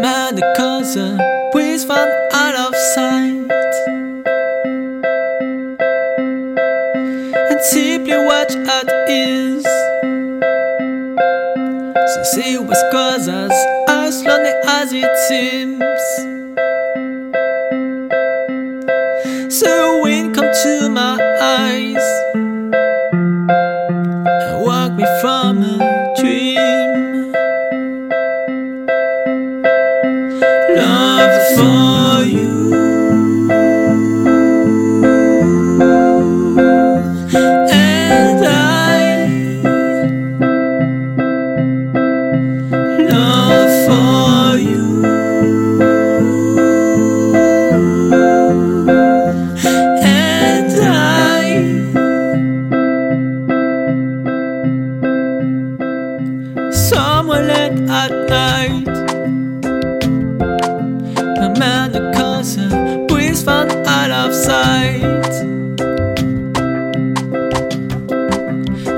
man 0.00 0.34
the 0.34 0.54
cousin, 0.56 1.18
please 1.52 1.84
find 1.84 2.10
out 2.32 2.54
of 2.54 2.74
sight. 2.94 3.50
And 7.50 7.60
simply 7.60 8.16
watch 8.16 8.54
at 8.54 8.88
ease. 9.10 9.64
So 12.12 12.22
see 12.22 12.58
what's 12.58 12.82
causes 12.90 13.52
as 13.88 14.22
lonely 14.24 14.54
as 14.66 14.92
it 14.92 15.16
seems. 15.28 15.80
So 19.52 20.02
wind 20.02 20.34
come 20.34 20.50
to 20.62 20.88
my 20.88 21.18
eyes 21.40 22.06
and 24.44 24.64
walk 24.64 24.92
me 24.92 25.04
from 25.20 25.60
for 31.60 32.24
you. 32.24 32.56
And 37.72 38.44
I 38.44 39.10
for 43.86 44.58
you. 44.58 44.86
And 50.02 50.72
I 50.82 51.90
somewhere 56.72 57.42
late 57.42 57.80
at 57.90 58.12
night. 58.28 58.99
Cousin 62.40 63.06
please 63.06 63.42
found 63.42 63.70
out 63.86 64.10
of 64.10 64.34
sight. 64.34 65.34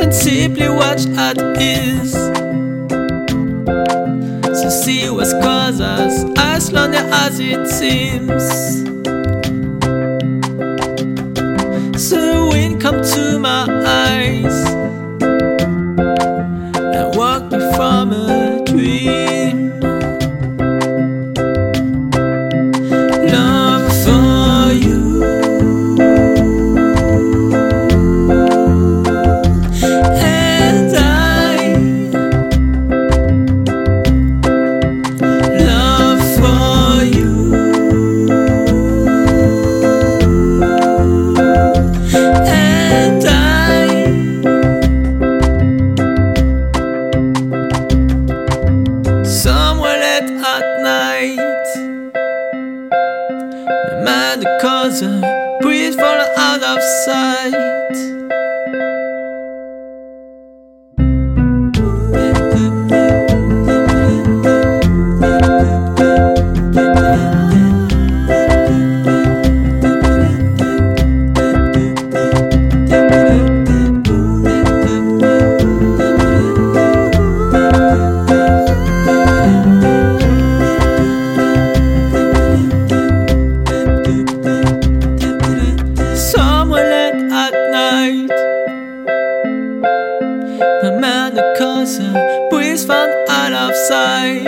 And 0.00 0.14
simply 0.14 0.70
watch 0.70 1.04
at 1.18 1.36
ease. 1.60 2.14
To 4.62 4.70
see 4.70 5.10
what's 5.10 5.34
causes 5.34 6.24
as 6.38 6.72
lonely 6.72 6.96
as 6.96 7.38
it 7.38 7.68
seems. 7.68 8.44
So 12.08 12.48
wind 12.48 12.80
come 12.80 13.02
to 13.02 13.38
my 13.38 13.66
eyes 13.84 14.75
The 53.88 54.02
man 54.04 54.40
the 54.40 54.58
cousin 54.60 55.20
breathe 55.60 55.94
fall 55.94 56.20
out 56.36 56.62
of 56.62 56.82
sight. 57.04 58.15
At 86.78 87.54
night. 87.70 88.28
The 90.82 90.98
man 91.00 91.34
the 91.34 91.54
cousin 91.56 92.14
please 92.50 92.84
found 92.84 93.12
out 93.30 93.52
of 93.54 93.74
sight. 93.74 94.46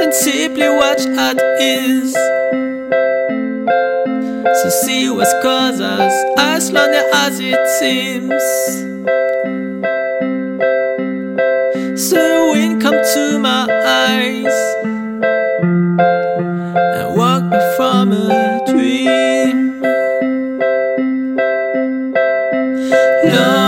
And 0.00 0.14
simply 0.14 0.68
watch 0.68 1.04
at 1.06 1.40
ease. 1.60 2.14
To 4.62 4.70
see 4.70 5.10
what's 5.10 5.34
causes 5.42 6.12
as 6.38 6.70
lonely 6.70 7.02
as 7.12 7.40
it 7.40 7.68
seems. 7.80 8.44
So 12.00 12.52
wind 12.52 12.80
come 12.80 13.00
to 13.14 13.38
my 13.40 13.66
eyes 13.84 14.59
me 18.10 18.60
dream. 18.66 19.80
No. 23.24 23.59